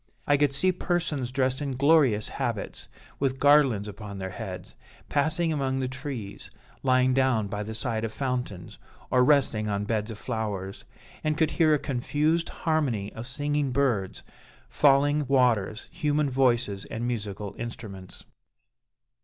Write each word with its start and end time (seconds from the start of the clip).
I 0.25 0.35
could 0.35 0.51
see 0.51 0.71
persons 0.71 1.31
dressed 1.31 1.61
in 1.61 1.73
glorious 1.75 2.27
habits 2.29 2.87
with 3.19 3.39
garlands 3.39 3.87
upon 3.87 4.17
their 4.17 4.31
heads, 4.31 4.73
passing 5.09 5.53
among 5.53 5.77
the 5.77 5.87
trees, 5.87 6.49
lying 6.81 7.13
down 7.13 7.45
by 7.47 7.61
the 7.61 7.75
side 7.75 8.03
of 8.03 8.11
fountains, 8.11 8.79
or 9.11 9.23
resting 9.23 9.67
on 9.67 9.85
beds 9.85 10.09
of 10.09 10.17
flowers; 10.17 10.85
and 11.23 11.37
could 11.37 11.51
hear 11.51 11.75
a 11.75 11.77
confused 11.77 12.49
harmony 12.49 13.13
of 13.13 13.27
singing 13.27 13.69
birds, 13.71 14.23
falling 14.69 15.27
waters, 15.27 15.87
human 15.91 16.31
voices, 16.31 16.83
and 16.85 17.07
musical 17.07 17.53
instruments. 17.59 18.25